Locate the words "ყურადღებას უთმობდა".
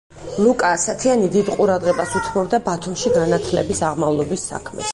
1.57-2.61